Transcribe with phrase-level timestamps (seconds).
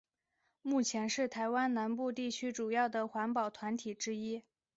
[0.63, 4.41] 目前是台湾南部地区主要的环保团体之一。